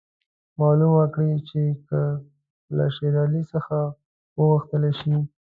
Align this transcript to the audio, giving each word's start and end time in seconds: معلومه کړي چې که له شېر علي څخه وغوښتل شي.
معلومه 0.59 1.03
کړي 1.13 1.33
چې 1.49 1.61
که 1.87 2.01
له 2.75 2.85
شېر 2.95 3.13
علي 3.23 3.43
څخه 3.53 3.77
وغوښتل 4.37 4.83
شي. 4.99 5.15